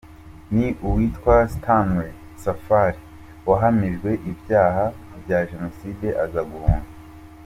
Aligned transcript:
Ni 0.51 0.67
uwitwa 0.85 1.35
Stanley 1.53 2.11
Safari 2.43 2.99
wahamijwe 3.47 4.11
ibyaha 4.31 4.85
bya 5.23 5.39
Jenoside 5.49 6.07
aza 6.23 6.41
guhunga. 6.49 6.89